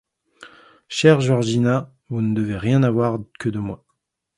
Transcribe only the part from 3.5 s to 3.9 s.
moi.